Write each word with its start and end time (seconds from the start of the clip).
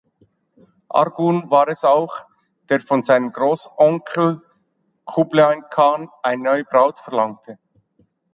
Arghun 0.89 1.51
war 1.51 1.67
es 1.67 1.83
auch, 1.83 2.21
der 2.69 2.79
von 2.79 3.03
seinem 3.03 3.31
Großonkel 3.31 4.41
Kublai 5.05 5.61
Khan 5.69 6.09
eine 6.23 6.41
neue 6.43 6.65
Braut 6.65 6.97
verlangte. 6.97 7.59